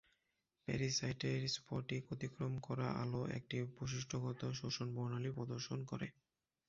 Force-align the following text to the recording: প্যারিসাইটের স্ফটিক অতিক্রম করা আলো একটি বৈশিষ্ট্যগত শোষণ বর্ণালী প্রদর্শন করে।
প্যারিসাইটের 0.67 1.39
স্ফটিক 1.49 2.03
অতিক্রম 2.13 2.53
করা 2.67 2.87
আলো 3.01 3.21
একটি 3.37 3.57
বৈশিষ্ট্যগত 3.75 4.41
শোষণ 4.59 4.87
বর্ণালী 4.95 5.29
প্রদর্শন 5.37 5.79
করে। 5.91 6.07